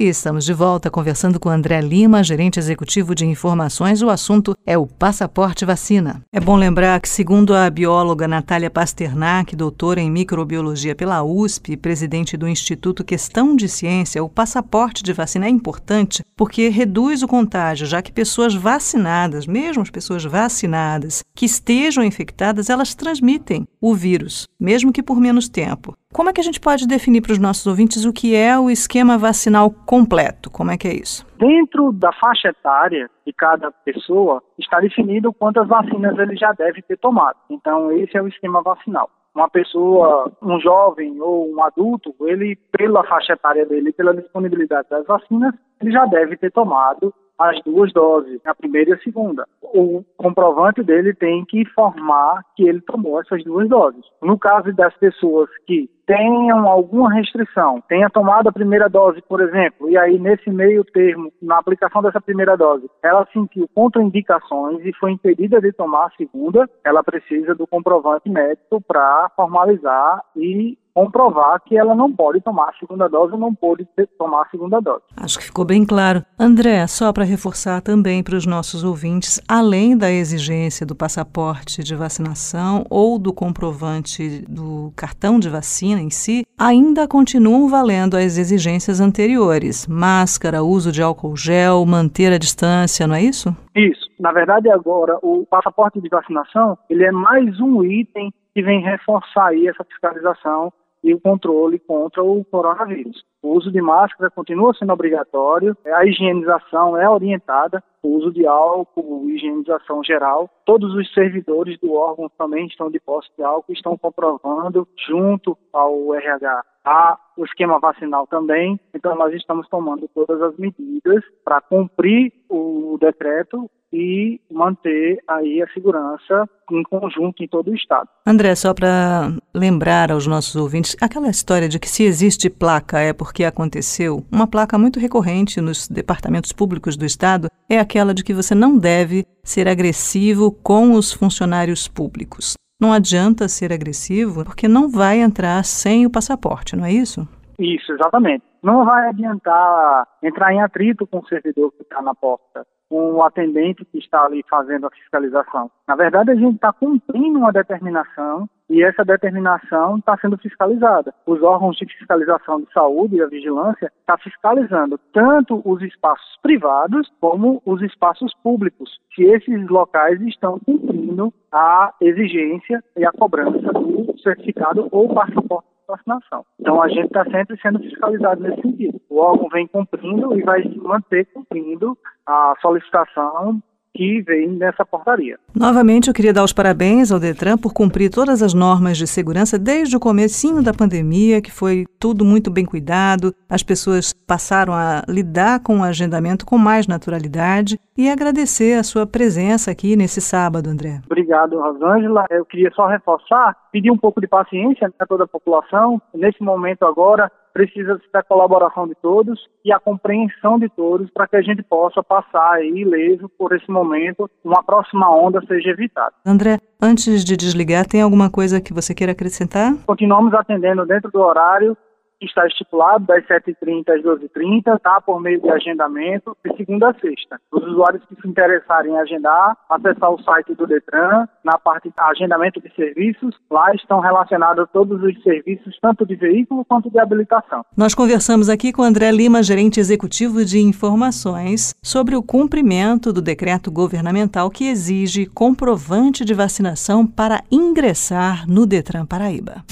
Estamos 0.00 0.44
de 0.44 0.52
volta 0.52 0.90
conversando 0.90 1.38
com 1.38 1.48
André 1.48 1.80
Lima, 1.80 2.24
gerente 2.24 2.58
executivo 2.58 3.14
de 3.14 3.24
informações. 3.24 4.02
O 4.02 4.10
assunto 4.10 4.56
é 4.66 4.76
o 4.76 4.84
passaporte 4.84 5.64
vacina. 5.64 6.20
É 6.32 6.40
bom 6.40 6.56
lembrar 6.56 7.00
que, 7.00 7.08
segundo 7.08 7.54
a 7.54 7.70
bióloga 7.70 8.26
Natália 8.26 8.68
Pasternak, 8.68 9.54
doutora 9.54 10.00
em 10.00 10.10
microbiologia 10.10 10.96
pela 10.96 11.22
USP 11.22 11.72
e 11.72 11.76
presidente 11.76 12.36
do 12.36 12.48
Instituto 12.48 13.04
Questão 13.04 13.54
de 13.54 13.68
Ciência, 13.68 14.24
o 14.24 14.28
passaporte 14.28 15.04
de 15.04 15.12
vacina 15.12 15.46
é 15.46 15.48
importante 15.48 16.24
porque 16.36 16.68
reduz 16.68 17.22
o 17.22 17.28
contágio, 17.28 17.86
já 17.86 18.02
que 18.02 18.10
pessoas 18.10 18.52
vacinadas, 18.52 19.46
mesmo 19.46 19.82
as 19.82 19.90
pessoas 19.90 20.24
vacinadas 20.24 21.22
que 21.36 21.46
estejam 21.46 22.02
infectadas, 22.02 22.68
elas 22.68 22.96
transmitem 22.96 23.64
o 23.84 23.94
vírus, 23.94 24.48
mesmo 24.58 24.90
que 24.90 25.02
por 25.02 25.20
menos 25.20 25.46
tempo. 25.46 25.94
Como 26.10 26.30
é 26.30 26.32
que 26.32 26.40
a 26.40 26.44
gente 26.44 26.58
pode 26.58 26.88
definir 26.88 27.20
para 27.20 27.32
os 27.32 27.38
nossos 27.38 27.66
ouvintes 27.66 28.06
o 28.06 28.14
que 28.14 28.34
é 28.34 28.58
o 28.58 28.70
esquema 28.70 29.18
vacinal 29.18 29.70
completo? 29.70 30.50
Como 30.50 30.70
é 30.70 30.78
que 30.78 30.88
é 30.88 30.94
isso? 30.94 31.26
Dentro 31.36 31.92
da 31.92 32.10
faixa 32.14 32.48
etária 32.48 33.10
de 33.26 33.32
cada 33.34 33.70
pessoa 33.70 34.42
está 34.58 34.80
definido 34.80 35.34
quantas 35.34 35.68
vacinas 35.68 36.18
ele 36.18 36.34
já 36.34 36.52
deve 36.52 36.80
ter 36.80 36.96
tomado. 36.96 37.36
Então, 37.50 37.92
esse 37.92 38.16
é 38.16 38.22
o 38.22 38.28
esquema 38.28 38.62
vacinal. 38.62 39.10
Uma 39.34 39.50
pessoa, 39.50 40.32
um 40.40 40.58
jovem 40.60 41.20
ou 41.20 41.52
um 41.52 41.62
adulto, 41.62 42.14
ele, 42.22 42.56
pela 42.72 43.04
faixa 43.04 43.34
etária 43.34 43.66
dele, 43.66 43.92
pela 43.92 44.14
disponibilidade 44.14 44.88
das 44.88 45.04
vacinas, 45.04 45.52
ele 45.82 45.90
já 45.92 46.06
deve 46.06 46.38
ter 46.38 46.50
tomado 46.52 47.12
as 47.38 47.60
duas 47.64 47.92
doses, 47.92 48.40
a 48.44 48.54
primeira 48.54 48.90
e 48.90 48.92
a 48.94 48.98
segunda. 48.98 49.46
O 49.62 50.04
comprovante 50.16 50.82
dele 50.82 51.14
tem 51.14 51.44
que 51.44 51.60
informar 51.62 52.44
que 52.56 52.66
ele 52.68 52.80
tomou 52.80 53.20
essas 53.20 53.42
duas 53.44 53.68
doses. 53.68 54.04
No 54.22 54.38
caso 54.38 54.72
das 54.72 54.94
pessoas 54.96 55.48
que 55.66 55.90
tenham 56.06 56.68
alguma 56.68 57.12
restrição, 57.12 57.82
tenha 57.88 58.10
tomado 58.10 58.48
a 58.48 58.52
primeira 58.52 58.88
dose, 58.88 59.22
por 59.22 59.40
exemplo, 59.40 59.88
e 59.88 59.96
aí 59.96 60.18
nesse 60.18 60.50
meio 60.50 60.84
termo, 60.84 61.32
na 61.40 61.58
aplicação 61.58 62.02
dessa 62.02 62.20
primeira 62.20 62.56
dose, 62.56 62.88
ela 63.02 63.26
sentiu 63.32 63.68
contraindicações 63.74 64.84
e 64.84 64.92
foi 64.94 65.12
impedida 65.12 65.60
de 65.60 65.72
tomar 65.72 66.06
a 66.06 66.16
segunda, 66.16 66.68
ela 66.84 67.02
precisa 67.02 67.54
do 67.54 67.66
comprovante 67.66 68.28
médico 68.28 68.80
para 68.82 69.30
formalizar 69.34 70.22
e 70.36 70.78
comprovar 70.94 71.60
que 71.66 71.76
ela 71.76 71.94
não 71.94 72.10
pode 72.12 72.40
tomar 72.40 72.68
a 72.68 72.78
segunda 72.78 73.08
dose 73.08 73.32
ou 73.32 73.38
não 73.38 73.52
pode 73.52 73.86
tomar 74.16 74.42
a 74.42 74.48
segunda 74.48 74.80
dose. 74.80 75.02
Acho 75.16 75.38
que 75.38 75.46
ficou 75.46 75.64
bem 75.64 75.84
claro. 75.84 76.24
André, 76.38 76.86
só 76.86 77.12
para 77.12 77.24
reforçar 77.24 77.82
também 77.82 78.22
para 78.22 78.36
os 78.36 78.46
nossos 78.46 78.84
ouvintes, 78.84 79.40
além 79.48 79.98
da 79.98 80.10
exigência 80.10 80.86
do 80.86 80.94
passaporte 80.94 81.82
de 81.82 81.94
vacinação 81.96 82.84
ou 82.88 83.18
do 83.18 83.32
comprovante 83.32 84.44
do 84.48 84.92
cartão 84.96 85.40
de 85.40 85.48
vacina 85.48 86.00
em 86.00 86.10
si, 86.10 86.46
ainda 86.56 87.08
continuam 87.08 87.68
valendo 87.68 88.16
as 88.16 88.38
exigências 88.38 89.00
anteriores: 89.00 89.88
máscara, 89.88 90.62
uso 90.62 90.92
de 90.92 91.02
álcool 91.02 91.36
gel, 91.36 91.84
manter 91.84 92.32
a 92.32 92.38
distância, 92.38 93.06
não 93.06 93.16
é 93.16 93.22
isso? 93.22 93.54
Isso. 93.74 94.04
Na 94.20 94.30
verdade, 94.30 94.70
agora, 94.70 95.18
o 95.22 95.44
passaporte 95.44 96.00
de 96.00 96.08
vacinação, 96.08 96.78
ele 96.88 97.04
é 97.04 97.10
mais 97.10 97.58
um 97.60 97.82
item 97.82 98.32
que 98.54 98.62
vem 98.62 98.80
reforçar 98.80 99.48
aí 99.48 99.66
essa 99.66 99.82
fiscalização 99.82 100.72
e 101.04 101.12
o 101.12 101.20
controle 101.20 101.78
contra 101.78 102.24
o 102.24 102.42
coronavírus. 102.46 103.22
O 103.42 103.52
uso 103.52 103.70
de 103.70 103.80
máscara 103.80 104.30
continua 104.30 104.72
sendo 104.72 104.94
obrigatório, 104.94 105.76
a 105.86 106.06
higienização 106.06 106.96
é 106.96 107.08
orientada, 107.08 107.84
o 108.02 108.08
uso 108.08 108.32
de 108.32 108.46
álcool, 108.46 109.28
higienização 109.28 110.02
geral. 110.02 110.48
Todos 110.64 110.94
os 110.94 111.12
servidores 111.12 111.78
do 111.78 111.92
órgão 111.92 112.30
também 112.38 112.66
estão 112.66 112.90
de 112.90 112.98
posse 112.98 113.28
de 113.36 113.44
álcool, 113.44 113.72
estão 113.74 113.98
comprovando 113.98 114.88
junto 115.06 115.56
ao 115.72 116.14
RH 116.14 116.64
a 116.86 117.18
o 117.36 117.44
esquema 117.44 117.78
vacinal 117.78 118.26
também. 118.26 118.78
Então, 118.94 119.14
nós 119.16 119.34
estamos 119.34 119.68
tomando 119.68 120.08
todas 120.14 120.40
as 120.40 120.56
medidas 120.56 121.24
para 121.44 121.60
cumprir 121.60 122.32
o 122.48 122.96
decreto 123.00 123.70
e 123.94 124.40
manter 124.50 125.22
aí 125.28 125.62
a 125.62 125.68
segurança 125.72 126.48
em 126.70 126.82
conjunto 126.82 127.42
em 127.42 127.46
todo 127.46 127.70
o 127.70 127.74
estado. 127.74 128.08
André, 128.26 128.54
só 128.56 128.74
para 128.74 129.32
lembrar 129.54 130.10
aos 130.10 130.26
nossos 130.26 130.56
ouvintes, 130.56 130.96
aquela 131.00 131.28
história 131.28 131.68
de 131.68 131.78
que 131.78 131.88
se 131.88 132.02
existe 132.02 132.50
placa 132.50 132.98
é 132.98 133.12
porque 133.12 133.44
aconteceu, 133.44 134.24
uma 134.32 134.48
placa 134.48 134.76
muito 134.76 134.98
recorrente 134.98 135.60
nos 135.60 135.86
departamentos 135.86 136.52
públicos 136.52 136.96
do 136.96 137.06
estado 137.06 137.48
é 137.68 137.78
aquela 137.78 138.12
de 138.12 138.24
que 138.24 138.34
você 138.34 138.54
não 138.54 138.76
deve 138.76 139.24
ser 139.44 139.68
agressivo 139.68 140.50
com 140.50 140.92
os 140.92 141.12
funcionários 141.12 141.86
públicos. 141.86 142.54
Não 142.80 142.92
adianta 142.92 143.48
ser 143.48 143.72
agressivo 143.72 144.44
porque 144.44 144.66
não 144.66 144.88
vai 144.88 145.20
entrar 145.20 145.64
sem 145.64 146.04
o 146.04 146.10
passaporte, 146.10 146.74
não 146.74 146.84
é 146.84 146.92
isso? 146.92 147.26
Isso, 147.58 147.92
exatamente. 147.92 148.42
Não 148.64 148.82
vai 148.82 149.10
adiantar 149.10 150.08
entrar 150.22 150.54
em 150.54 150.62
atrito 150.62 151.06
com 151.06 151.18
o 151.18 151.26
servidor 151.26 151.70
que 151.72 151.82
está 151.82 152.00
na 152.00 152.14
porta 152.14 152.66
com 152.88 153.12
o 153.12 153.22
atendente 153.22 153.84
que 153.84 153.98
está 153.98 154.24
ali 154.24 154.44
fazendo 154.48 154.86
a 154.86 154.90
fiscalização. 154.90 155.70
Na 155.86 155.96
verdade, 155.96 156.30
a 156.30 156.34
gente 156.34 156.54
está 156.54 156.72
cumprindo 156.72 157.38
uma 157.38 157.52
determinação 157.52 158.48
e 158.70 158.82
essa 158.82 159.04
determinação 159.04 159.98
está 159.98 160.16
sendo 160.18 160.38
fiscalizada. 160.38 161.12
Os 161.26 161.42
órgãos 161.42 161.76
de 161.76 161.86
fiscalização 161.86 162.60
de 162.60 162.72
saúde 162.72 163.16
e 163.16 163.22
a 163.22 163.26
vigilância 163.26 163.86
estão 163.86 164.16
tá 164.16 164.18
fiscalizando 164.18 164.98
tanto 165.12 165.60
os 165.64 165.82
espaços 165.82 166.38
privados 166.40 167.10
como 167.20 167.60
os 167.66 167.82
espaços 167.82 168.32
públicos, 168.42 168.98
se 169.14 169.24
esses 169.24 169.68
locais 169.68 170.20
estão 170.22 170.60
cumprindo 170.60 171.34
a 171.50 171.92
exigência 172.00 172.82
e 172.96 173.04
a 173.04 173.12
cobrança 173.12 173.72
do 173.72 174.16
certificado 174.20 174.88
ou 174.90 175.12
passaporte 175.12 175.73
vacinação. 175.86 176.44
Então 176.60 176.82
a 176.82 176.88
gente 176.88 177.06
está 177.06 177.24
sempre 177.24 177.58
sendo 177.60 177.78
fiscalizado 177.80 178.42
nesse 178.42 178.62
sentido. 178.62 179.00
O 179.08 179.18
órgão 179.18 179.48
vem 179.48 179.66
cumprindo 179.66 180.38
e 180.38 180.42
vai 180.42 180.62
manter 180.76 181.26
cumprindo 181.32 181.96
a 182.26 182.54
solicitação 182.60 183.62
que 183.94 184.20
vem 184.22 184.48
nessa 184.48 184.84
portaria. 184.84 185.38
Novamente, 185.54 186.08
eu 186.08 186.14
queria 186.14 186.32
dar 186.32 186.42
os 186.42 186.52
parabéns 186.52 187.12
ao 187.12 187.20
Detran 187.20 187.56
por 187.56 187.72
cumprir 187.72 188.10
todas 188.10 188.42
as 188.42 188.52
normas 188.52 188.98
de 188.98 189.06
segurança 189.06 189.56
desde 189.56 189.96
o 189.96 190.00
comecinho 190.00 190.62
da 190.62 190.74
pandemia, 190.74 191.40
que 191.40 191.52
foi 191.52 191.86
tudo 192.00 192.24
muito 192.24 192.50
bem 192.50 192.64
cuidado. 192.64 193.32
As 193.48 193.62
pessoas 193.62 194.12
passaram 194.12 194.72
a 194.72 195.04
lidar 195.08 195.60
com 195.60 195.78
o 195.78 195.84
agendamento 195.84 196.44
com 196.44 196.58
mais 196.58 196.88
naturalidade 196.88 197.78
e 197.96 198.10
agradecer 198.10 198.78
a 198.78 198.82
sua 198.82 199.06
presença 199.06 199.70
aqui 199.70 199.96
nesse 199.96 200.20
sábado, 200.20 200.68
André. 200.68 201.00
Obrigado, 201.06 201.60
Rosângela. 201.60 202.24
Eu 202.30 202.44
queria 202.44 202.70
só 202.72 202.86
reforçar, 202.86 203.56
pedir 203.70 203.90
um 203.90 203.98
pouco 203.98 204.20
de 204.20 204.26
paciência 204.26 204.92
a 204.98 205.06
toda 205.06 205.24
a 205.24 205.28
população. 205.28 206.00
Nesse 206.14 206.42
momento 206.42 206.84
agora, 206.84 207.30
precisa 207.54 208.00
da 208.12 208.22
colaboração 208.22 208.88
de 208.88 208.94
todos 208.96 209.38
e 209.64 209.72
a 209.72 209.78
compreensão 209.78 210.58
de 210.58 210.68
todos 210.68 211.08
para 211.10 211.28
que 211.28 211.36
a 211.36 211.40
gente 211.40 211.62
possa 211.62 212.02
passar 212.02 212.54
aí 212.54 212.80
ileso 212.80 213.30
por 213.38 213.54
esse 213.54 213.70
momento, 213.70 214.28
uma 214.44 214.62
próxima 214.62 215.08
onda 215.08 215.40
seja 215.46 215.70
evitada. 215.70 216.12
André, 216.26 216.58
antes 216.82 217.24
de 217.24 217.36
desligar, 217.36 217.86
tem 217.86 218.02
alguma 218.02 218.28
coisa 218.28 218.60
que 218.60 218.74
você 218.74 218.92
queira 218.92 219.12
acrescentar? 219.12 219.72
Continuamos 219.86 220.34
atendendo 220.34 220.84
dentro 220.84 221.10
do 221.12 221.20
horário 221.20 221.76
está 222.20 222.46
estipulado 222.46 223.04
das 223.06 223.24
7h30 223.26 223.88
às 223.88 224.02
12h30, 224.02 224.78
tá? 224.80 225.00
Por 225.00 225.20
meio 225.20 225.40
de 225.40 225.50
agendamento, 225.50 226.36
de 226.44 226.56
segunda 226.56 226.90
a 226.90 226.94
sexta. 226.94 227.40
Os 227.52 227.62
usuários 227.64 228.02
que 228.06 228.20
se 228.20 228.28
interessarem 228.28 228.92
em 228.92 228.98
agendar, 228.98 229.56
acessar 229.68 230.10
o 230.10 230.22
site 230.22 230.54
do 230.54 230.66
Detran, 230.66 231.26
na 231.44 231.58
parte 231.58 231.88
de 231.88 231.94
agendamento 231.96 232.60
de 232.60 232.72
serviços, 232.74 233.34
lá 233.50 233.74
estão 233.74 234.00
relacionados 234.00 234.68
todos 234.72 235.02
os 235.02 235.22
serviços, 235.22 235.78
tanto 235.80 236.06
de 236.06 236.16
veículo 236.16 236.64
quanto 236.64 236.90
de 236.90 236.98
habilitação. 236.98 237.64
Nós 237.76 237.94
conversamos 237.94 238.48
aqui 238.48 238.72
com 238.72 238.82
André 238.82 239.10
Lima, 239.10 239.42
gerente 239.42 239.80
executivo 239.80 240.44
de 240.44 240.58
informações, 240.58 241.74
sobre 241.82 242.16
o 242.16 242.22
cumprimento 242.22 243.12
do 243.12 243.22
decreto 243.22 243.70
governamental 243.70 244.50
que 244.50 244.68
exige 244.68 245.26
comprovante 245.26 246.24
de 246.24 246.34
vacinação 246.34 247.06
para 247.06 247.42
ingressar 247.50 248.48
no 248.48 248.66
Detran 248.66 249.06
Paraíba. 249.06 249.64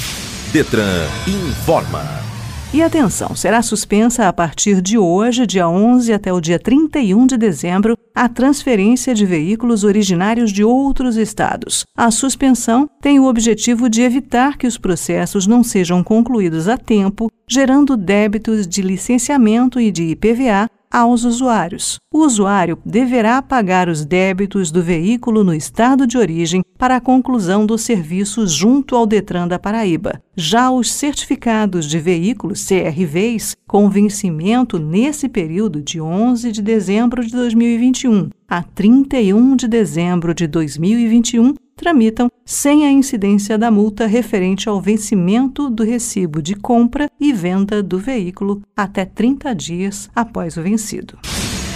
Detran 0.53 1.07
informa. 1.27 2.32
E 2.75 2.81
atenção, 2.81 3.37
será 3.37 3.61
suspensa 3.61 4.27
a 4.27 4.33
partir 4.33 4.81
de 4.81 4.97
hoje, 4.97 5.47
dia 5.47 5.69
11 5.69 6.11
até 6.11 6.33
o 6.33 6.41
dia 6.41 6.59
31 6.59 7.27
de 7.27 7.37
dezembro, 7.37 7.99
a 8.15 8.31
transferência 8.31 9.15
de 9.15 9.27
veículos 9.27 9.85
originários 9.85 10.51
de 10.51 10.65
outros 10.65 11.17
estados. 11.17 11.85
A 11.95 12.11
suspensão 12.11 12.89
tem 12.99 13.21
o 13.21 13.27
objetivo 13.27 13.91
de 13.91 14.01
evitar 14.01 14.57
que 14.57 14.67
os 14.67 14.79
processos 14.79 15.47
não 15.47 15.63
sejam 15.63 16.03
concluídos 16.03 16.67
a 16.67 16.79
tempo, 16.79 17.31
gerando 17.47 17.95
débitos 17.95 18.67
de 18.67 18.81
licenciamento 18.81 19.79
e 19.79 19.93
de 19.93 20.05
IPVA 20.05 20.67
aos 20.93 21.25
usuários. 21.25 21.99
O 22.13 22.19
usuário 22.19 22.79
deverá 22.85 23.41
pagar 23.41 23.89
os 23.89 24.05
débitos 24.05 24.71
do 24.71 24.83
veículo 24.83 25.43
no 25.43 25.55
estado 25.55 26.07
de 26.07 26.19
origem 26.19 26.63
para 26.77 26.97
a 26.97 27.01
conclusão 27.01 27.65
do 27.65 27.79
serviço 27.79 28.47
junto 28.47 28.95
ao 28.95 29.07
Detran 29.07 29.49
da 29.49 29.59
Paraíba. 29.59 30.21
Já 30.37 30.71
os 30.71 30.93
certificados 30.93 31.87
de 31.87 31.99
veículos 31.99 32.67
CRVs 32.67 33.57
com 33.67 33.89
vencimento 33.89 34.79
nesse 34.79 35.29
período 35.29 35.81
de 35.81 36.01
11 36.01 36.53
de 36.53 36.61
dezembro 36.61 37.25
de 37.25 37.33
2021 37.33 38.29
a 38.47 38.63
31 38.63 39.57
de 39.57 39.67
dezembro 39.67 40.35
de 40.35 40.47
2021 40.47 41.55
tramitam 41.83 42.31
sem 42.47 42.87
a 42.87 42.91
incidência 42.93 43.59
da 43.59 43.69
multa 43.69 44.07
referente 44.07 44.69
ao 44.69 44.81
vencimento 44.81 45.69
do 45.69 45.83
recibo 45.83 46.41
de 46.41 46.55
compra 46.55 47.11
e 47.21 47.33
venda 47.33 47.83
do 47.83 47.99
veículo 47.99 48.63
até 48.77 49.05
30 49.05 49.53
dias 49.53 50.09
após 50.15 50.57
o 50.57 50.63
vencido. 50.63 51.19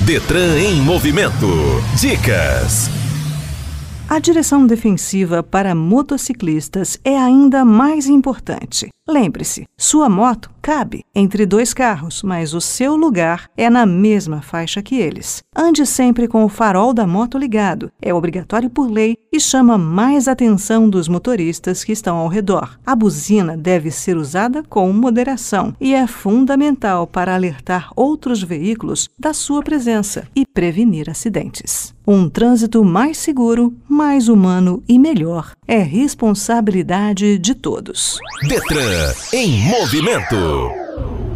Detran 0.02 0.60
em 0.60 0.80
movimento. 0.80 1.48
Dicas. 1.98 3.05
A 4.08 4.20
direção 4.20 4.64
defensiva 4.68 5.42
para 5.42 5.74
motociclistas 5.74 6.96
é 7.04 7.18
ainda 7.18 7.64
mais 7.64 8.06
importante. 8.06 8.88
Lembre-se, 9.08 9.66
sua 9.76 10.08
moto 10.08 10.50
cabe 10.60 11.04
entre 11.14 11.46
dois 11.46 11.72
carros, 11.72 12.24
mas 12.24 12.54
o 12.54 12.60
seu 12.60 12.96
lugar 12.96 13.48
é 13.56 13.70
na 13.70 13.86
mesma 13.86 14.42
faixa 14.42 14.82
que 14.82 14.96
eles. 14.96 15.44
Ande 15.54 15.86
sempre 15.86 16.26
com 16.26 16.44
o 16.44 16.48
farol 16.48 16.92
da 16.92 17.06
moto 17.06 17.38
ligado. 17.38 17.90
É 18.02 18.12
obrigatório 18.12 18.68
por 18.68 18.90
lei 18.90 19.16
e 19.32 19.38
chama 19.38 19.78
mais 19.78 20.26
atenção 20.26 20.90
dos 20.90 21.06
motoristas 21.06 21.84
que 21.84 21.92
estão 21.92 22.16
ao 22.16 22.26
redor. 22.26 22.78
A 22.84 22.96
buzina 22.96 23.56
deve 23.56 23.92
ser 23.92 24.16
usada 24.16 24.64
com 24.64 24.92
moderação 24.92 25.72
e 25.80 25.94
é 25.94 26.06
fundamental 26.08 27.06
para 27.06 27.34
alertar 27.34 27.90
outros 27.94 28.42
veículos 28.42 29.08
da 29.16 29.32
sua 29.32 29.62
presença 29.62 30.26
e 30.34 30.44
prevenir 30.44 31.08
acidentes. 31.08 31.94
Um 32.04 32.28
trânsito 32.28 32.84
mais 32.84 33.18
seguro, 33.18 33.74
mais 33.96 34.28
humano 34.28 34.82
e 34.86 34.98
melhor 34.98 35.52
é 35.66 35.78
responsabilidade 35.78 37.38
de 37.38 37.54
todos. 37.54 38.18
Detran 38.46 39.14
em 39.32 39.62
movimento. 39.62 40.36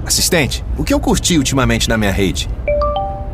Assistente, 0.05 0.63
o 0.77 0.85
que 0.85 0.93
eu 0.93 1.01
curti 1.01 1.39
ultimamente 1.39 1.89
na 1.89 1.97
minha 1.97 2.13
rede? 2.13 2.51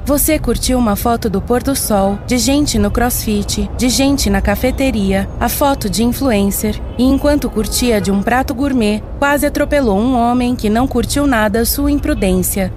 Você 0.05 0.39
curtiu 0.39 0.79
uma 0.79 0.95
foto 0.95 1.29
do 1.29 1.43
pôr 1.43 1.61
do 1.61 1.75
sol, 1.75 2.17
de 2.29 2.39
gente 2.39 2.79
no 2.79 2.93
crossfit, 2.93 3.69
de 3.77 3.89
gente 3.89 4.31
na 4.31 4.41
cafeteria, 4.41 5.29
a 5.41 5.49
foto 5.49 5.91
de 5.91 6.05
influencer, 6.05 6.81
e 6.97 7.03
enquanto 7.03 7.51
curtia 7.51 8.01
de 8.01 8.13
um 8.13 8.23
prato 8.23 8.55
gourmet, 8.55 9.03
quase 9.19 9.45
atropelou 9.45 9.99
um 9.99 10.15
homem 10.15 10.55
que 10.55 10.71
não 10.71 10.87
curtiu 10.87 11.27
nada 11.27 11.65
sua 11.65 11.91
imprudência. 11.91 12.73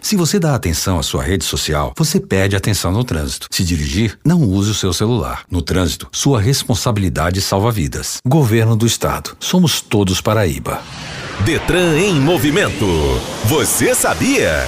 Se 0.00 0.14
você 0.16 0.38
dá 0.38 0.54
atenção 0.54 0.98
à 0.98 1.02
sua 1.02 1.22
rede 1.22 1.44
social, 1.44 1.92
você 1.96 2.20
perde 2.20 2.54
atenção 2.54 2.92
no 2.92 3.02
trânsito. 3.02 3.48
Se 3.50 3.64
dirigir, 3.64 4.16
não 4.24 4.42
use 4.42 4.70
o 4.70 4.74
seu 4.74 4.92
celular. 4.92 5.42
No 5.50 5.60
trânsito, 5.60 6.08
sua 6.12 6.40
responsabilidade 6.40 7.40
salva 7.40 7.72
vidas. 7.72 8.18
Governo 8.24 8.76
do 8.76 8.86
Estado. 8.86 9.36
Somos 9.40 9.80
todos 9.80 10.20
Paraíba. 10.20 10.80
Detran 11.44 11.98
em 11.98 12.14
movimento. 12.14 12.86
Você 13.46 13.92
sabia? 13.92 14.66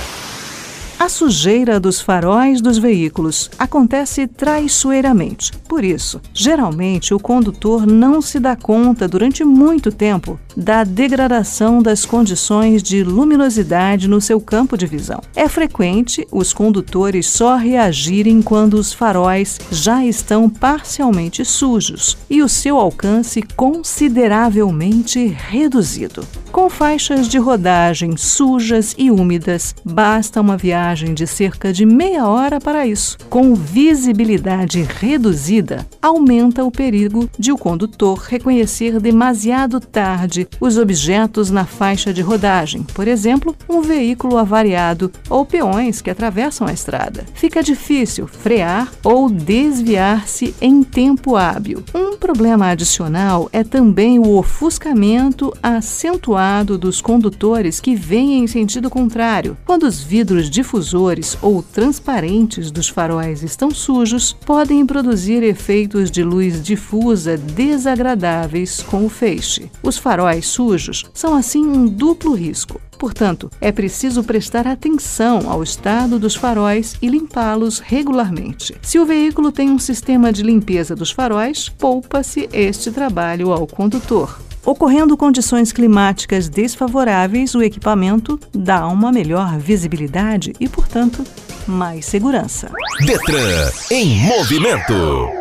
A 1.01 1.09
sujeira 1.09 1.81
dos 1.81 1.99
faróis 1.99 2.61
dos 2.61 2.77
veículos 2.77 3.51
acontece 3.59 4.27
traiçoeiramente. 4.27 5.51
Por 5.67 5.83
isso, 5.83 6.21
geralmente 6.35 7.15
o 7.15 7.19
condutor 7.19 7.87
não 7.87 8.21
se 8.21 8.39
dá 8.39 8.55
conta 8.55 9.09
durante 9.09 9.43
muito 9.43 9.91
tempo 9.91 10.39
da 10.55 10.85
degradação 10.85 11.83
das 11.83 12.05
condições 12.05 12.83
de 12.83 13.03
luminosidade 13.03 14.07
no 14.09 14.21
seu 14.21 14.39
campo 14.43 14.77
de 14.77 14.85
visão. 14.85 15.23
É 15.35 15.49
frequente 15.49 16.29
os 16.31 16.53
condutores 16.53 17.27
só 17.27 17.57
reagirem 17.57 18.43
quando 18.43 18.75
os 18.75 18.93
faróis 18.93 19.59
já 19.71 20.05
estão 20.05 20.51
parcialmente 20.51 21.47
sujos 21.47 22.19
e 22.29 22.43
o 22.43 22.49
seu 22.49 22.77
alcance 22.77 23.41
consideravelmente 23.57 25.29
reduzido. 25.29 26.27
Com 26.53 26.69
faixas 26.69 27.29
de 27.29 27.39
rodagem 27.39 28.17
sujas 28.17 28.95
e 28.99 29.09
úmidas, 29.09 29.73
basta 29.85 30.41
uma 30.41 30.57
viagem 30.57 31.15
de 31.15 31.25
cerca 31.25 31.73
de 31.73 31.87
meia 31.87 32.27
hora 32.27 32.61
para 32.61 32.85
isso. 32.85 33.17
Com 33.31 33.55
visibilidade 33.55 34.83
reduzida, 34.83 35.87
aumenta 36.03 36.65
o 36.65 36.71
perigo 36.71 37.31
de 37.39 37.53
o 37.53 37.57
condutor 37.57 38.19
reconhecer 38.19 38.99
demasiado 38.99 39.79
tarde 39.79 40.49
os 40.61 40.77
objetos 40.77 41.51
na 41.51 41.65
faixa 41.65 42.13
de 42.13 42.21
rodagem, 42.21 42.83
por 42.95 43.07
exemplo, 43.07 43.55
um 43.69 43.81
veículo 43.81 44.37
avariado 44.37 45.13
ou 45.29 45.47
peões 45.47 46.03
que 46.03 46.11
atravessam 46.11 46.67
a 46.67 46.73
estrada. 46.73 47.25
Fica 47.33 47.63
difícil 47.63 48.27
frear 48.27 48.91
ou 49.05 49.31
desviar-se 49.31 50.53
em 50.61 50.83
tempo 50.83 51.37
hábil. 51.37 51.85
Problema 52.21 52.69
adicional 52.69 53.49
é 53.51 53.65
também 53.65 54.19
o 54.19 54.37
ofuscamento 54.37 55.53
acentuado 55.63 56.77
dos 56.77 57.01
condutores 57.01 57.81
que 57.81 57.97
vêm 57.97 58.39
em 58.39 58.47
sentido 58.47 58.91
contrário. 58.91 59.57
Quando 59.65 59.85
os 59.85 60.01
vidros 60.01 60.51
difusores 60.51 61.37
ou 61.41 61.63
transparentes 61.63 62.71
dos 62.71 62.89
faróis 62.89 63.43
estão 63.43 63.71
sujos, 63.71 64.37
podem 64.45 64.85
produzir 64.85 65.43
efeitos 65.43 66.11
de 66.11 66.23
luz 66.23 66.63
difusa 66.63 67.39
desagradáveis 67.39 68.83
com 68.83 69.07
o 69.07 69.09
feixe. 69.09 69.71
Os 69.83 69.97
faróis 69.97 70.47
sujos 70.47 71.07
são 71.15 71.35
assim 71.35 71.67
um 71.67 71.87
duplo 71.87 72.35
risco. 72.35 72.81
Portanto, 73.01 73.51
é 73.63 73.73
preciso 73.73 74.23
prestar 74.23 74.67
atenção 74.67 75.51
ao 75.51 75.63
estado 75.63 76.19
dos 76.19 76.37
faróis 76.37 76.97
e 77.01 77.09
limpá-los 77.09 77.79
regularmente. 77.79 78.77
Se 78.83 78.99
o 78.99 79.07
veículo 79.07 79.51
tem 79.51 79.71
um 79.71 79.79
sistema 79.79 80.31
de 80.31 80.43
limpeza 80.43 80.95
dos 80.95 81.11
faróis, 81.11 81.71
poupa-se 81.71 82.47
este 82.53 82.91
trabalho 82.91 83.53
ao 83.53 83.67
condutor. 83.67 84.39
Ocorrendo 84.67 85.17
condições 85.17 85.73
climáticas 85.73 86.47
desfavoráveis, 86.47 87.55
o 87.55 87.63
equipamento 87.63 88.39
dá 88.53 88.87
uma 88.87 89.11
melhor 89.11 89.59
visibilidade 89.59 90.53
e, 90.61 90.69
portanto, 90.69 91.25
mais 91.67 92.05
segurança. 92.05 92.71
Detran 93.07 93.71
em 93.91 94.19
movimento. 94.27 95.40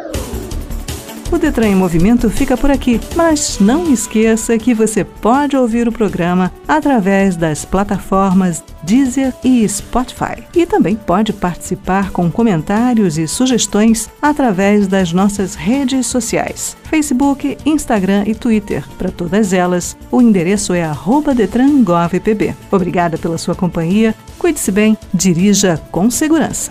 O 1.31 1.37
Detran 1.37 1.67
em 1.67 1.75
Movimento 1.75 2.27
fica 2.27 2.57
por 2.57 2.71
aqui, 2.71 2.99
mas 3.15 3.59
não 3.59 3.93
esqueça 3.93 4.57
que 4.57 4.73
você 4.73 5.03
pode 5.03 5.55
ouvir 5.55 5.87
o 5.87 5.91
programa 5.91 6.51
através 6.67 7.35
das 7.35 7.63
plataformas 7.63 8.63
Deezer 8.81 9.33
e 9.43 9.67
Spotify. 9.69 10.43
E 10.55 10.65
também 10.65 10.95
pode 10.95 11.31
participar 11.31 12.09
com 12.09 12.31
comentários 12.31 13.19
e 13.19 13.27
sugestões 13.27 14.09
através 14.19 14.87
das 14.87 15.13
nossas 15.13 15.53
redes 15.53 16.07
sociais: 16.07 16.75
Facebook, 16.85 17.57
Instagram 17.63 18.23
e 18.25 18.33
Twitter. 18.33 18.83
Para 18.97 19.11
todas 19.11 19.53
elas, 19.53 19.95
o 20.11 20.21
endereço 20.23 20.73
é 20.73 20.83
@detrangovpb. 21.35 22.55
Obrigada 22.71 23.19
pela 23.19 23.37
sua 23.37 23.53
companhia. 23.53 24.15
Cuide-se 24.39 24.71
bem, 24.71 24.97
dirija 25.13 25.79
com 25.91 26.09
segurança. 26.09 26.67